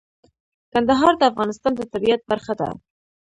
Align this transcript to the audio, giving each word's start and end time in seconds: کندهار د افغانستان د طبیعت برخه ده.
کندهار 0.73 1.13
د 1.17 1.21
افغانستان 1.31 1.71
د 1.75 1.81
طبیعت 1.93 2.21
برخه 2.31 2.53
ده. 2.59 2.69